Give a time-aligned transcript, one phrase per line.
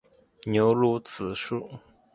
[0.47, 1.77] 牛乳子树